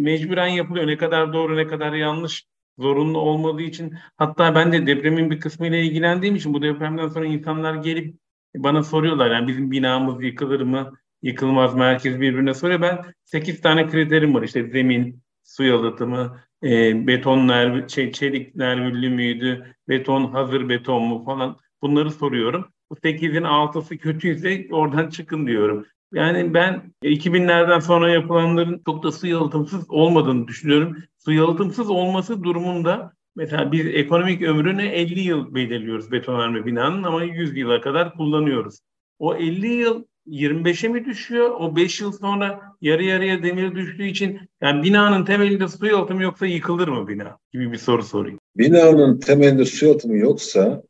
mecburen 0.00 0.46
yapılıyor. 0.46 0.86
Ne 0.86 0.96
kadar 0.96 1.32
doğru 1.32 1.56
ne 1.56 1.66
kadar 1.66 1.92
yanlış 1.92 2.44
zorunlu 2.80 3.18
olmadığı 3.18 3.62
için 3.62 3.94
hatta 4.16 4.54
ben 4.54 4.72
de 4.72 4.86
depremin 4.86 5.30
bir 5.30 5.40
kısmıyla 5.40 5.78
ilgilendiğim 5.78 6.36
için 6.36 6.54
bu 6.54 6.62
depremden 6.62 7.08
sonra 7.08 7.26
insanlar 7.26 7.74
gelip 7.74 8.16
bana 8.56 8.82
soruyorlar 8.82 9.30
yani 9.30 9.48
bizim 9.48 9.70
binamız 9.70 10.22
yıkılır 10.22 10.60
mı? 10.60 10.92
Yıkılmaz 11.22 11.74
mı? 11.74 11.82
Herkes 11.82 12.14
birbirine 12.20 12.54
soruyor. 12.54 12.80
Ben 12.82 13.04
8 13.24 13.60
tane 13.60 13.88
kriterim 13.88 14.34
var. 14.34 14.42
İşte 14.42 14.68
zemin, 14.68 15.22
su 15.44 15.64
yalıtımı, 15.64 16.40
e, 16.62 17.06
beton 17.06 17.48
nerv, 17.48 17.88
şey, 17.88 18.12
çelik 18.12 18.56
nervüllü 18.56 19.10
müydü, 19.10 19.76
beton 19.88 20.32
hazır 20.32 20.68
beton 20.68 21.02
mu 21.02 21.24
falan 21.24 21.56
bunları 21.82 22.10
soruyorum. 22.10 22.64
Bu 22.90 22.94
8'in 22.94 23.44
6'sı 23.44 23.98
kötüyse 23.98 24.66
oradan 24.70 25.08
çıkın 25.08 25.46
diyorum. 25.46 25.86
Yani 26.12 26.54
ben 26.54 26.92
2000'lerden 27.02 27.78
sonra 27.78 28.10
yapılanların 28.10 28.82
çok 28.86 29.02
da 29.02 29.12
su 29.12 29.26
yalıtımsız 29.26 29.90
olmadığını 29.90 30.48
düşünüyorum. 30.48 30.96
Su 31.24 31.32
yalıtımsız 31.32 31.90
olması 31.90 32.44
durumunda 32.44 33.12
mesela 33.36 33.72
biz 33.72 33.86
ekonomik 33.86 34.42
ömrünü 34.42 34.82
50 34.82 35.20
yıl 35.20 35.54
belirliyoruz 35.54 36.12
betonarme 36.12 36.66
binanın 36.66 37.02
ama 37.02 37.24
100 37.24 37.56
yıla 37.56 37.80
kadar 37.80 38.14
kullanıyoruz. 38.14 38.78
O 39.18 39.34
50 39.34 39.66
yıl 39.66 40.04
25'e 40.26 40.88
mi 40.88 41.04
düşüyor? 41.04 41.50
O 41.50 41.76
5 41.76 42.00
yıl 42.00 42.12
sonra 42.12 42.60
yarı 42.80 43.04
yarıya 43.04 43.42
demir 43.42 43.74
düştüğü 43.74 44.06
için 44.06 44.40
yani 44.60 44.82
binanın 44.82 45.24
temelinde 45.24 45.68
su 45.68 45.86
yalıtımı 45.86 46.22
yoksa 46.22 46.46
yıkılır 46.46 46.88
mı 46.88 47.08
bina? 47.08 47.38
Gibi 47.52 47.72
bir 47.72 47.78
soru 47.78 48.02
sorayım. 48.02 48.38
Binanın 48.56 49.20
temelinde 49.20 49.64
su 49.64 49.86
yalıtımı 49.86 50.16
yoksa 50.16 50.82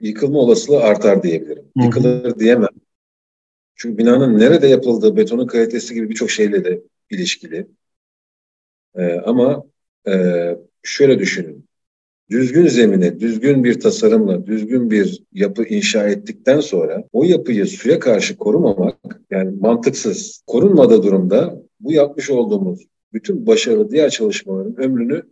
yıkılma 0.00 0.38
olasılığı 0.38 0.82
artar 0.82 1.22
diyebilirim. 1.22 1.64
Hı-hı. 1.76 1.84
Yıkılır 1.84 2.38
diyemem. 2.38 2.68
Çünkü 3.74 3.98
binanın 3.98 4.38
nerede 4.38 4.66
yapıldığı, 4.66 5.16
betonun 5.16 5.46
kalitesi 5.46 5.94
gibi 5.94 6.10
birçok 6.10 6.30
şeyle 6.30 6.64
de 6.64 6.82
ilişkili. 7.10 7.66
Ee, 8.94 9.20
ama 9.24 9.64
e, 10.08 10.12
şöyle 10.82 11.18
düşünün. 11.18 11.68
Düzgün 12.30 12.66
zemine, 12.66 13.20
düzgün 13.20 13.64
bir 13.64 13.80
tasarımla, 13.80 14.46
düzgün 14.46 14.90
bir 14.90 15.22
yapı 15.32 15.64
inşa 15.64 16.08
ettikten 16.08 16.60
sonra 16.60 17.04
o 17.12 17.24
yapıyı 17.24 17.66
suya 17.66 17.98
karşı 17.98 18.36
korumamak 18.36 18.96
yani 19.30 19.56
mantıksız. 19.60 20.42
Korunmadığı 20.46 21.02
durumda 21.02 21.62
bu 21.80 21.92
yapmış 21.92 22.30
olduğumuz 22.30 22.86
bütün 23.12 23.46
başarılı 23.46 23.90
diğer 23.90 24.10
çalışmaların 24.10 24.80
ömrünü 24.80 25.22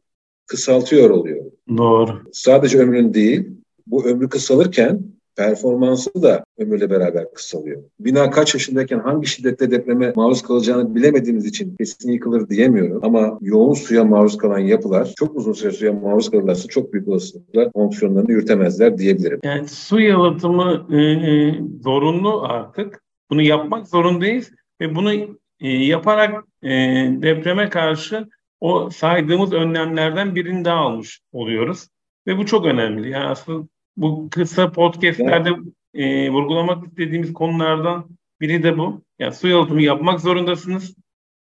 kısaltıyor 0.46 1.10
oluyor. 1.10 1.44
Doğru. 1.76 2.22
Sadece 2.32 2.78
ömrün 2.78 3.14
değil, 3.14 3.48
bu 3.86 4.06
ömrü 4.06 4.28
kısalırken 4.28 5.02
performansı 5.36 6.22
da 6.22 6.44
ömürle 6.58 6.90
beraber 6.90 7.34
kısalıyor. 7.34 7.82
Bina 8.00 8.30
kaç 8.30 8.54
yaşındayken 8.54 8.98
hangi 8.98 9.26
şiddette 9.26 9.70
depreme 9.70 10.12
maruz 10.16 10.42
kalacağını 10.42 10.94
bilemediğimiz 10.94 11.46
için 11.46 11.76
kesin 11.76 12.12
yıkılır 12.12 12.48
diyemiyorum. 12.48 13.00
Ama 13.02 13.38
yoğun 13.40 13.74
suya 13.74 14.04
maruz 14.04 14.38
kalan 14.38 14.58
yapılar 14.58 15.12
çok 15.16 15.36
uzun 15.36 15.52
süre 15.52 15.70
suya 15.72 15.92
maruz 15.92 16.30
kalırlarsa 16.30 16.68
çok 16.68 16.92
büyük 16.92 17.08
olasılıkla 17.08 17.70
fonksiyonlarını 17.70 18.32
yürütemezler 18.32 18.98
diyebilirim. 18.98 19.40
Yani 19.44 19.68
su 19.68 20.00
yalıtımı 20.00 20.86
e, 20.90 20.96
e, 20.96 21.60
zorunlu 21.82 22.42
artık. 22.42 23.02
Bunu 23.30 23.42
yapmak 23.42 23.88
zorundayız 23.88 24.50
ve 24.80 24.94
bunu 24.94 25.12
e, 25.60 25.68
yaparak 25.68 26.44
e, 26.62 26.68
depreme 27.22 27.68
karşı 27.68 28.28
o 28.60 28.90
saydığımız 28.90 29.52
önlemlerden 29.52 30.34
birini 30.34 30.64
daha 30.64 30.78
almış 30.78 31.20
oluyoruz. 31.32 31.88
Ve 32.26 32.38
bu 32.38 32.46
çok 32.46 32.66
önemli. 32.66 33.10
Yani 33.10 33.26
aslında 33.26 33.68
bu 33.96 34.28
kısa 34.30 34.72
podcastlerde 34.72 35.50
e, 35.94 36.30
vurgulamak 36.30 36.86
istediğimiz 36.86 37.32
konulardan 37.32 38.06
biri 38.40 38.62
de 38.62 38.78
bu. 38.78 39.00
Yani 39.18 39.34
su 39.34 39.48
yalıtımı 39.48 39.82
yapmak 39.82 40.20
zorundasınız 40.20 40.94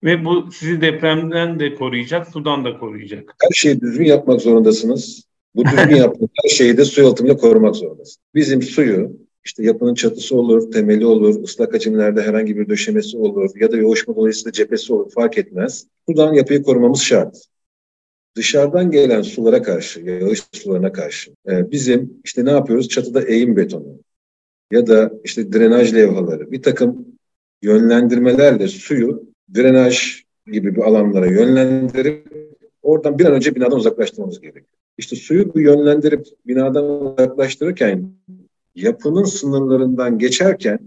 ve 0.04 0.26
bu 0.26 0.52
sizi 0.52 0.82
depremden 0.82 1.60
de 1.60 1.76
koruyacak, 1.76 2.28
sudan 2.28 2.66
da 2.66 2.80
koruyacak. 2.80 3.36
Her 3.42 3.54
şeyi 3.54 3.82
düzgün 3.82 4.06
yapmak 4.06 4.42
zorundasınız. 4.42 5.24
Bu 5.56 5.66
düzgün 5.66 5.96
yaptığınız 5.96 6.30
her 6.44 6.50
şeyi 6.50 6.78
de 6.78 6.86
su 6.86 7.02
yalıtımıyla 7.02 7.38
korumak 7.38 7.76
zorundasınız. 7.76 8.18
Bizim 8.36 8.62
suyu 8.62 9.12
işte 9.46 9.64
yapının 9.64 9.94
çatısı 9.94 10.36
olur, 10.36 10.72
temeli 10.72 11.06
olur, 11.06 11.44
ıslak 11.44 11.74
hacimlerde 11.74 12.22
herhangi 12.22 12.58
bir 12.58 12.70
döşemesi 12.70 13.18
olur 13.18 13.50
ya 13.60 13.72
da 13.72 13.78
yoğuşma 13.78 14.16
dolayısıyla 14.16 14.52
cephesi 14.52 14.94
olur 14.94 15.12
fark 15.12 15.38
etmez. 15.38 15.88
Sudan 16.10 16.34
yapıyı 16.34 16.64
korumamız 16.64 17.02
şart 17.02 17.38
dışarıdan 18.36 18.92
gelen 18.92 19.22
sulara 19.22 19.62
karşı, 19.62 20.00
yağış 20.00 20.44
sularına 20.52 20.92
karşı 20.92 21.32
e, 21.50 21.72
bizim 21.72 22.14
işte 22.24 22.46
ne 22.46 22.52
yapıyoruz? 22.52 22.90
Çatıda 22.90 23.22
eğim 23.22 23.56
betonu 23.56 24.00
ya 24.72 24.88
da 24.88 25.12
işte 25.24 25.54
drenaj 25.54 25.94
levhaları 25.94 26.52
bir 26.52 26.62
takım 26.62 27.06
yönlendirmelerle 27.62 28.68
suyu 28.68 29.24
drenaj 29.56 30.24
gibi 30.52 30.76
bir 30.76 30.82
alanlara 30.82 31.28
yönlendirip 31.28 32.28
oradan 32.82 33.20
bir 33.20 33.26
an 33.26 33.34
önce 33.34 33.56
binadan 33.56 33.78
uzaklaştırmamız 33.78 34.42
gerekiyor. 34.42 34.66
İşte 34.98 35.16
suyu 35.16 35.54
bu 35.54 35.60
yönlendirip 35.60 36.26
binadan 36.48 36.86
uzaklaştırırken 36.86 38.12
yapının 38.76 39.24
sınırlarından 39.24 40.20
geçerken 40.20 40.80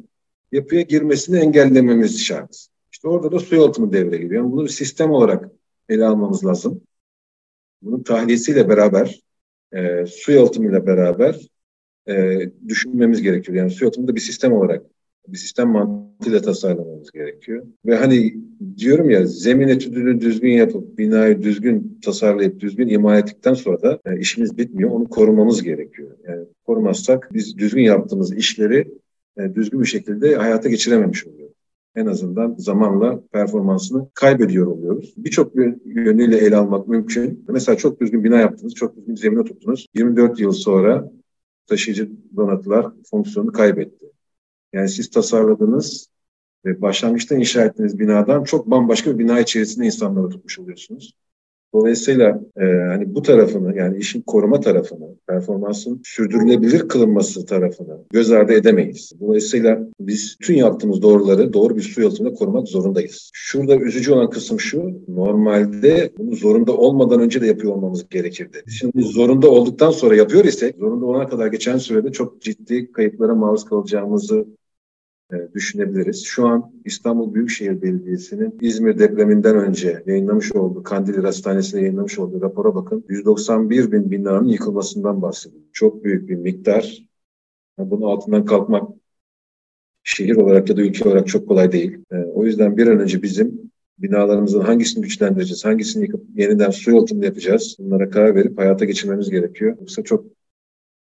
yapıya 0.53 0.83
girmesini 0.83 1.39
engellememiz 1.39 2.25
şart. 2.25 2.67
İşte 2.93 3.09
orada 3.09 3.33
da 3.33 3.39
su 3.39 3.55
yalıtımı 3.55 3.93
devreye 3.93 4.23
giriyor. 4.23 4.43
Yani 4.43 4.53
bunu 4.53 4.65
bir 4.65 4.69
sistem 4.69 5.11
olarak 5.11 5.51
ele 5.89 6.07
almamız 6.07 6.47
lazım 6.47 6.81
bunun 7.83 8.03
tahliyesiyle 8.03 8.69
beraber, 8.69 9.21
e, 9.73 10.07
su 10.07 10.33
yalıtımıyla 10.33 10.87
beraber 10.87 11.49
e, 12.09 12.41
düşünmemiz 12.69 13.23
gerekiyor. 13.23 13.59
Yani 13.59 13.71
su 13.71 13.85
yalıtımında 13.85 14.15
bir 14.15 14.21
sistem 14.21 14.53
olarak, 14.53 14.83
bir 15.29 15.39
sistem 15.39 15.69
mantığıyla 15.69 16.43
tasarlamamız 16.43 17.11
gerekiyor. 17.11 17.67
Ve 17.87 17.97
hani 17.97 18.35
diyorum 18.77 19.11
ya 19.11 19.27
zemin 19.27 19.69
etüdünü 19.69 20.21
düzgün 20.21 20.53
yapıp, 20.53 20.99
binayı 20.99 21.43
düzgün 21.43 21.99
tasarlayıp, 22.05 22.61
düzgün 22.61 22.89
ima 22.89 23.19
ettikten 23.19 23.55
sonra 23.55 23.83
da 23.83 24.01
e, 24.07 24.19
işimiz 24.19 24.59
bitmiyor. 24.59 24.91
Onu 24.91 25.09
korumamız 25.09 25.63
gerekiyor. 25.63 26.11
Yani 26.29 26.47
korumazsak 26.67 27.29
biz 27.33 27.59
düzgün 27.59 27.83
yaptığımız 27.83 28.37
işleri 28.37 28.89
e, 29.39 29.55
düzgün 29.55 29.81
bir 29.81 29.87
şekilde 29.87 30.37
hayata 30.37 30.69
geçirememiş 30.69 31.27
oluyoruz 31.27 31.48
en 31.99 32.07
azından 32.07 32.55
zamanla 32.59 33.21
performansını 33.33 34.11
kaybediyor 34.15 34.67
oluyoruz. 34.67 35.15
Birçok 35.17 35.57
yönüyle 35.85 36.39
ele 36.39 36.57
almak 36.57 36.89
mümkün. 36.89 37.45
Mesela 37.49 37.77
çok 37.77 38.01
düzgün 38.01 38.25
bina 38.25 38.39
yaptınız, 38.39 38.75
çok 38.75 38.97
düzgün 38.97 39.15
zemine 39.15 39.45
tuttunuz. 39.45 39.87
24 39.95 40.41
yıl 40.41 40.53
sonra 40.53 41.11
taşıyıcı 41.67 42.11
donatılar 42.37 42.87
fonksiyonunu 43.11 43.53
kaybetti. 43.53 44.07
Yani 44.73 44.89
siz 44.89 45.11
tasarladığınız 45.11 46.09
ve 46.65 46.83
başlangıçta 46.83 47.37
inşa 47.37 47.65
ettiğiniz 47.65 47.99
binadan 47.99 48.45
çok 48.45 48.71
bambaşka 48.71 49.15
bir 49.15 49.19
bina 49.19 49.41
içerisinde 49.41 49.87
insanları 49.87 50.29
tutmuş 50.29 50.59
oluyorsunuz. 50.59 51.13
Dolayısıyla 51.75 52.41
e, 52.61 52.65
hani 52.65 53.15
bu 53.15 53.23
tarafını 53.23 53.77
yani 53.77 53.99
işin 53.99 54.21
koruma 54.21 54.61
tarafını, 54.61 55.17
performansın 55.29 56.01
sürdürülebilir 56.05 56.89
kılınması 56.89 57.47
tarafını 57.47 57.99
göz 58.11 58.31
ardı 58.31 58.53
edemeyiz. 58.53 59.13
Dolayısıyla 59.21 59.89
biz 60.01 60.37
tüm 60.43 60.57
yaptığımız 60.57 61.03
doğruları 61.03 61.53
doğru 61.53 61.77
bir 61.77 61.83
su 61.83 62.03
yalıtımında 62.03 62.35
korumak 62.35 62.69
zorundayız. 62.69 63.31
Şurada 63.35 63.77
üzücü 63.77 64.13
olan 64.13 64.31
kısım 64.31 64.61
şu, 64.61 64.93
normalde 65.09 66.13
bunu 66.19 66.37
zorunda 66.37 66.77
olmadan 66.77 67.21
önce 67.21 67.41
de 67.41 67.47
yapıyor 67.47 67.73
olmamız 67.73 68.09
gerekirdi. 68.09 68.63
Şimdi 68.69 69.03
zorunda 69.03 69.51
olduktan 69.51 69.91
sonra 69.91 70.17
yapıyor 70.17 70.45
isek, 70.45 70.77
zorunda 70.77 71.07
olana 71.07 71.29
kadar 71.29 71.47
geçen 71.47 71.79
sürede 71.79 72.13
çok 72.13 72.43
ciddi 72.43 72.93
kayıplara 72.93 73.35
maruz 73.35 73.65
kalacağımızı 73.65 74.47
düşünebiliriz. 75.55 76.25
Şu 76.25 76.47
an 76.47 76.73
İstanbul 76.85 77.35
Büyükşehir 77.35 77.83
Belediyesi'nin 77.83 78.59
İzmir 78.61 78.99
depreminden 78.99 79.57
önce 79.57 80.03
yayınlamış 80.07 80.53
olduğu, 80.53 80.83
Kandilli 80.83 81.21
Hastanesi'ne 81.21 81.81
yayınlamış 81.81 82.19
olduğu 82.19 82.43
rapora 82.43 82.75
bakın. 82.75 83.05
191 83.09 83.93
bin 83.93 84.11
binanın 84.11 84.49
yıkılmasından 84.49 85.23
bahsediyor. 85.23 85.63
Çok 85.73 86.05
büyük 86.05 86.29
bir 86.29 86.37
miktar. 86.37 87.09
Bunun 87.79 88.03
altından 88.03 88.45
kalkmak 88.45 88.89
şehir 90.03 90.37
olarak 90.37 90.69
ya 90.69 90.77
da 90.77 90.83
ülke 90.83 91.09
olarak 91.09 91.29
çok 91.29 91.49
kolay 91.49 91.73
değil. 91.73 91.99
E, 92.13 92.17
o 92.17 92.45
yüzden 92.45 92.77
bir 92.77 92.87
an 92.87 93.01
önce 93.01 93.23
bizim 93.23 93.71
binalarımızın 93.99 94.61
hangisini 94.61 95.03
güçlendireceğiz, 95.03 95.65
hangisini 95.65 96.03
yıkıp 96.03 96.25
yeniden 96.35 96.71
su 96.71 96.91
yalıtımı 96.91 97.25
yapacağız. 97.25 97.77
Bunlara 97.79 98.11
karar 98.11 98.35
verip 98.35 98.59
hayata 98.59 98.85
geçirmemiz 98.85 99.31
gerekiyor. 99.31 99.77
Yoksa 99.81 100.03
çok 100.03 100.38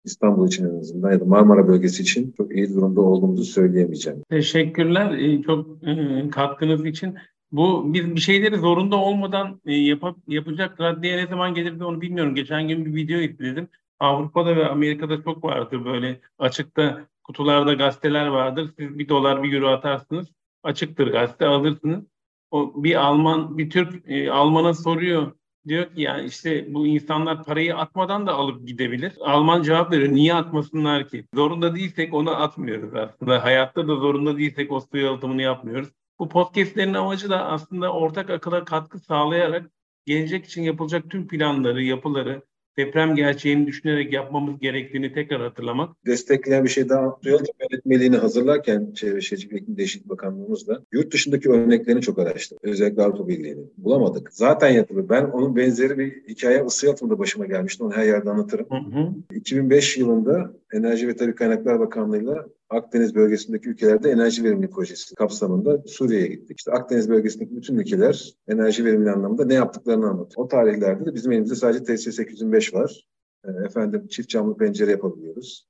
İstanbul 0.08 0.48
için 0.48 0.66
en 0.66 0.80
azından 0.80 1.12
ya 1.12 1.20
da 1.20 1.26
Marmara 1.26 1.68
bölgesi 1.68 2.02
için 2.02 2.34
çok 2.38 2.56
iyi 2.56 2.74
durumda 2.74 3.02
olduğumuzu 3.02 3.44
söyleyemeyeceğim. 3.44 4.24
Teşekkürler 4.30 5.12
e, 5.12 5.42
çok 5.42 5.84
e, 5.84 6.30
katkınız 6.30 6.86
için. 6.86 7.16
Bu 7.52 7.94
biz 7.94 8.16
bir 8.16 8.20
şeyleri 8.20 8.58
zorunda 8.58 8.96
olmadan 8.96 9.62
e, 9.66 9.74
yap, 9.74 10.16
yapacak 10.28 10.82
raddeye 10.82 11.18
ne 11.18 11.28
zaman 11.28 11.54
gelir 11.54 11.80
de 11.80 11.86
onu 11.86 12.02
bilmiyorum. 12.02 12.36
Geçen 12.36 12.68
gün 12.68 12.86
bir 12.86 12.96
video 12.96 13.20
izledim. 13.20 13.68
Avrupa'da 14.00 14.56
ve 14.56 14.68
Amerika'da 14.68 15.24
çok 15.24 15.44
vardır 15.44 15.86
böyle 15.86 16.20
açıkta 16.40 17.08
kutularda 17.24 17.74
gazeteler 17.74 18.28
vardır. 18.28 18.70
Siz 18.80 19.00
bir 19.00 19.10
dolar 19.10 19.44
bir 19.44 19.54
euro 19.54 19.68
atarsınız. 19.68 20.28
Açıktır 20.64 21.08
gazete 21.08 21.46
alırsınız. 21.46 22.04
O 22.52 22.84
bir 22.84 22.96
Alman 22.96 23.58
bir 23.58 23.70
Türk 23.70 24.12
e, 24.12 24.32
Alman'a 24.32 24.74
soruyor. 24.74 25.32
Diyor 25.68 25.86
ki 25.86 26.02
yani 26.02 26.28
işte 26.28 26.74
bu 26.74 26.88
insanlar 26.88 27.44
parayı 27.44 27.78
atmadan 27.78 28.28
da 28.28 28.34
alıp 28.34 28.68
gidebilir. 28.68 29.14
Alman 29.20 29.64
cevap 29.64 29.92
veriyor. 29.92 30.14
Niye 30.14 30.34
atmasınlar 30.34 31.10
ki? 31.10 31.26
Zorunda 31.34 31.76
değilsek 31.76 32.14
onu 32.14 32.42
atmıyoruz 32.44 32.96
aslında. 32.96 33.44
Hayatta 33.44 33.88
da 33.88 33.96
zorunda 33.96 34.38
değilsek 34.38 34.72
o 34.72 34.80
su 34.80 34.98
yalıtımını 34.98 35.42
yapmıyoruz. 35.42 35.90
Bu 36.20 36.30
podcastlerin 36.30 36.94
amacı 36.94 37.30
da 37.30 37.46
aslında 37.46 37.94
ortak 37.94 38.30
akıla 38.30 38.66
katkı 38.66 39.00
sağlayarak 39.00 39.72
gelecek 40.06 40.46
için 40.46 40.62
yapılacak 40.62 41.10
tüm 41.10 41.28
planları, 41.28 41.84
yapıları 41.84 42.42
deprem 42.78 43.16
gerçeğini 43.16 43.68
düşünerek 43.68 44.14
yapmamız 44.14 44.60
gerektiğini 44.60 45.14
tekrar 45.14 45.42
hatırlamak. 45.42 45.96
Destekleyen 46.06 46.64
bir 46.64 46.70
şey 46.70 46.90
daha. 46.90 47.18
Su 47.24 47.30
yalıtım 47.30 47.56
yönetmeliğini 47.72 48.18
hazırlarken 48.18 48.92
Çevre 48.96 49.22
Şehircilik 49.22 49.54
ve 49.54 49.58
İklim 49.58 49.78
Değişikliği 49.78 50.10
Bakanlığımızla 50.10 50.82
yurt 50.92 51.14
dışındaki 51.14 51.50
örneklerini 51.50 52.02
çok 52.02 52.20
araştırdık. 52.20 52.64
Özellikle 52.64 53.04
Avrupa 53.04 53.28
Birliği'ni. 53.28 53.64
Bulamadık. 53.78 54.30
Zaten 54.34 54.70
yapılır. 54.70 55.10
Ben 55.10 55.24
onun 55.24 55.56
benzeri 55.56 55.98
bir 55.98 56.24
hikaye 56.28 56.66
ısı 56.66 56.86
yalıtımda 56.86 57.20
başıma 57.20 57.46
gelmişti. 57.46 57.84
Onu 57.84 57.94
her 57.94 58.06
yerde 58.06 58.30
anlatırım. 58.30 58.68
Hı 58.70 59.00
hı. 59.00 59.14
2005 59.36 59.98
yılında 59.98 60.54
Enerji 60.74 61.08
ve 61.08 61.16
Tabi 61.16 61.36
Kaynaklar 61.36 61.80
Bakanlığı'yla 61.80 62.48
Akdeniz 62.70 63.16
bölgesindeki 63.16 63.70
ülkelerde 63.70 64.10
enerji 64.10 64.44
verimli 64.44 64.70
projesi 64.70 65.16
kapsamında 65.16 65.84
Suriye'ye 65.86 66.28
gittik. 66.28 66.58
İşte 66.58 66.72
Akdeniz 66.72 67.10
bölgesindeki 67.10 67.56
bütün 67.56 67.78
ülkeler 67.78 68.34
enerji 68.48 68.86
verimli 68.86 69.12
anlamda 69.12 69.46
ne 69.46 69.54
yaptıklarını 69.54 70.10
anlatıyor. 70.10 70.46
O 70.46 70.48
tarihlerde 70.48 71.06
de 71.06 71.14
bizim 71.14 71.32
elimizde 71.32 71.56
sadece 71.56 71.84
TS 71.84 72.16
805 72.16 72.74
var. 72.74 73.08
E, 73.46 73.52
efendim 73.66 74.08
çift 74.08 74.30
camlı 74.30 74.58
pencere 74.58 74.92
yapabiliyoruz. 74.92 75.68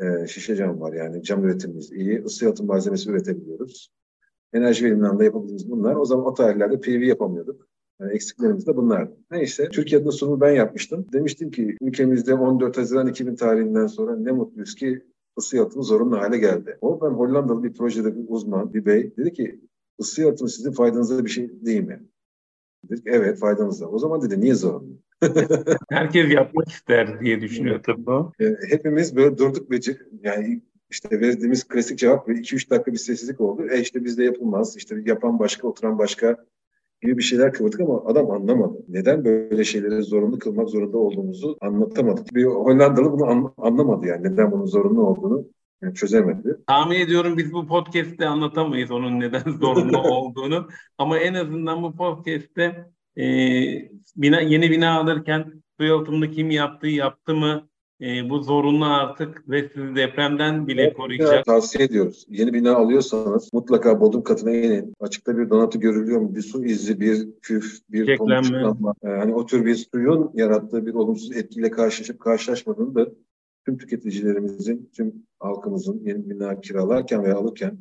E, 0.00 0.26
şişe 0.26 0.56
cam 0.56 0.80
var 0.80 0.92
yani 0.92 1.22
cam 1.22 1.44
üretimimiz 1.44 1.92
iyi. 1.92 2.24
Isı 2.24 2.44
yalıtım 2.44 2.66
malzemesi 2.66 3.10
üretebiliyoruz. 3.10 3.90
Enerji 4.52 4.84
verimli 4.84 5.04
anlamda 5.04 5.24
yapabildiğimiz 5.24 5.70
bunlar. 5.70 5.94
O 5.94 6.04
zaman 6.04 6.26
o 6.26 6.34
tarihlerde 6.34 6.80
PV 6.80 7.02
yapamıyorduk. 7.02 7.68
Yani 8.00 8.12
eksiklerimiz 8.12 8.66
de 8.66 8.76
bunlar. 8.76 9.08
Neyse 9.30 9.68
Türkiye'de 9.68 10.10
sunumu 10.10 10.40
ben 10.40 10.50
yapmıştım. 10.50 11.06
Demiştim 11.12 11.50
ki 11.50 11.76
ülkemizde 11.80 12.34
14 12.34 12.78
Haziran 12.78 13.06
2000 13.06 13.36
tarihinden 13.36 13.86
sonra 13.86 14.16
ne 14.16 14.32
mutluyuz 14.32 14.74
ki 14.74 15.02
ısı 15.38 15.56
yalıtımı 15.56 15.84
zorunlu 15.84 16.18
hale 16.18 16.38
geldi. 16.38 16.78
O 16.80 17.00
ben 17.00 17.14
Hollandalı 17.14 17.64
bir 17.64 17.72
projede 17.72 18.16
bir 18.16 18.24
uzman, 18.28 18.74
bir 18.74 18.86
bey 18.86 19.16
dedi 19.16 19.32
ki 19.32 19.60
ısı 20.00 20.22
yalıtımı 20.22 20.50
sizin 20.50 20.72
faydanıza 20.72 21.24
bir 21.24 21.30
şey 21.30 21.64
değil 21.64 21.82
mi? 21.82 22.02
Dedik 22.90 23.06
evet 23.06 23.38
faydamızda. 23.38 23.88
O 23.88 23.98
zaman 23.98 24.22
dedi 24.22 24.40
niye 24.40 24.54
zorunlu? 24.54 24.98
Herkes 25.90 26.32
yapmak 26.32 26.68
ister 26.68 27.20
diye 27.20 27.40
düşünüyor 27.40 27.82
tabii 27.82 28.10
o. 28.10 28.32
E, 28.40 28.56
hepimiz 28.70 29.16
böyle 29.16 29.38
durduk 29.38 29.70
ve 29.70 29.78
yani 30.22 30.62
işte 30.90 31.20
verdiğimiz 31.20 31.64
klasik 31.64 31.98
cevap 31.98 32.28
ve 32.28 32.32
2-3 32.32 32.70
dakika 32.70 32.92
bir 32.92 32.98
sessizlik 32.98 33.40
oldu. 33.40 33.66
E 33.70 33.80
işte 33.80 34.04
bizde 34.04 34.24
yapılmaz. 34.24 34.76
İşte 34.76 34.96
yapan 35.04 35.38
başka, 35.38 35.68
oturan 35.68 35.98
başka 35.98 36.44
gibi 37.04 37.18
bir 37.18 37.22
şeyler 37.22 37.52
kıvırdık 37.52 37.80
ama 37.80 38.04
adam 38.04 38.30
anlamadı. 38.30 38.78
Neden 38.88 39.24
böyle 39.24 39.64
şeyleri 39.64 40.02
zorunlu 40.02 40.38
kılmak 40.38 40.68
zorunda 40.68 40.98
olduğumuzu 40.98 41.56
anlatamadık. 41.60 42.34
Bir 42.34 42.44
Hollandalı 42.44 43.12
bunu 43.12 43.26
an, 43.26 43.54
anlamadı 43.56 44.06
yani 44.06 44.32
neden 44.32 44.52
bunun 44.52 44.66
zorunlu 44.66 45.02
olduğunu 45.06 45.44
yani 45.82 45.94
çözemedi. 45.94 46.58
Tahmin 46.66 47.00
ediyorum 47.00 47.38
biz 47.38 47.52
bu 47.52 47.66
podcast'te 47.66 48.26
anlatamayız 48.26 48.90
onun 48.90 49.20
neden 49.20 49.52
zorunlu 49.60 49.98
olduğunu. 49.98 50.68
Ama 50.98 51.18
en 51.18 51.34
azından 51.34 51.82
bu 51.82 51.96
podcast'te 51.96 52.86
e, 53.18 53.24
bina, 54.16 54.40
yeni 54.40 54.70
bina 54.70 55.00
alırken 55.00 55.62
su 55.80 55.84
yalıtımını 55.84 56.30
kim 56.30 56.50
yaptı, 56.50 56.86
yaptı 56.86 57.34
mı, 57.34 57.68
e, 58.04 58.30
bu 58.30 58.42
zorunlu 58.42 58.84
artık 58.84 59.50
ve 59.50 59.68
sizi 59.68 59.94
depremden 59.94 60.66
bile 60.66 60.82
evet, 60.82 60.96
koruyacak. 60.96 61.44
Tavsiye 61.44 61.84
ediyoruz. 61.84 62.26
Yeni 62.28 62.52
bina 62.52 62.74
alıyorsanız 62.74 63.52
mutlaka 63.52 64.00
bodrum 64.00 64.22
katına 64.22 64.50
inin. 64.50 64.94
Açıkta 65.00 65.38
bir 65.38 65.50
donatı 65.50 65.78
görülüyor 65.78 66.20
mu? 66.20 66.34
Bir 66.34 66.42
su 66.42 66.64
izi, 66.64 67.00
bir 67.00 67.28
küf, 67.42 67.78
bir 67.90 68.16
tomurcuklanma. 68.16 68.94
E, 69.02 69.08
yani 69.08 69.34
o 69.34 69.46
tür 69.46 69.64
bir 69.64 69.74
suyun 69.74 70.30
yarattığı 70.34 70.86
bir 70.86 70.94
olumsuz 70.94 71.36
etkiyle 71.36 71.70
karşılaşıp 71.70 72.20
karşılaşmadığını 72.20 72.94
da 72.94 73.08
tüm 73.66 73.78
tüketicilerimizin, 73.78 74.90
tüm 74.96 75.12
halkımızın 75.38 76.00
yeni 76.04 76.30
bina 76.30 76.60
kiralarken 76.60 77.24
veya 77.24 77.36
alırken 77.36 77.78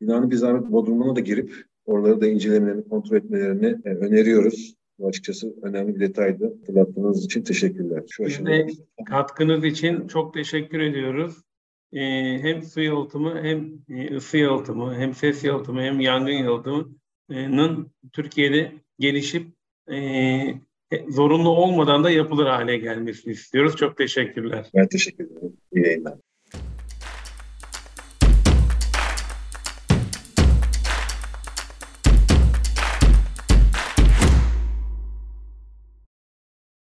binanın 0.00 0.30
bir 0.30 0.36
zahmet 0.36 0.72
bodrumuna 0.72 1.16
da 1.16 1.20
girip 1.20 1.54
oraları 1.84 2.20
da 2.20 2.26
incelemelerini, 2.26 2.88
kontrol 2.88 3.16
etmelerini 3.16 3.78
e, 3.84 3.88
öneriyoruz. 3.88 4.81
Açıkçası 5.06 5.54
önemli 5.62 5.94
bir 5.94 6.00
detaydı. 6.00 6.56
Hatırlattığınız 6.58 7.24
için 7.24 7.42
teşekkürler. 7.42 8.02
Şu 8.10 8.24
Biz 8.24 8.46
de 8.46 8.66
katkınız 9.06 9.64
için 9.64 10.06
çok 10.06 10.34
teşekkür 10.34 10.80
ediyoruz. 10.80 11.42
Ee, 11.92 12.38
hem 12.42 12.62
su 12.62 12.80
yalıtımı 12.80 13.42
hem 13.42 13.72
e, 13.88 14.16
ısı 14.16 14.38
yalıtımı 14.38 14.94
hem 14.94 15.14
ses 15.14 15.44
yalıtımı 15.44 15.82
hem 15.82 16.00
yangın 16.00 16.32
yalıtımının 16.32 17.90
Türkiye'de 18.12 18.72
gelişip 18.98 19.46
e, 19.92 19.98
zorunlu 21.08 21.48
olmadan 21.48 22.04
da 22.04 22.10
yapılır 22.10 22.46
hale 22.46 22.76
gelmesini 22.76 23.32
istiyoruz. 23.32 23.76
Çok 23.76 23.96
teşekkürler. 23.96 24.70
Ben 24.74 24.88
teşekkür 24.88 25.24
ederim. 25.24 25.56
İyi 25.72 25.86
yayınlar. 25.86 26.14